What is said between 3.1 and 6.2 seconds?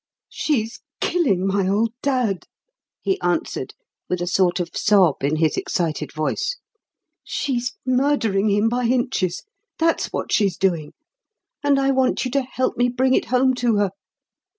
answered, with a sort of sob in his excited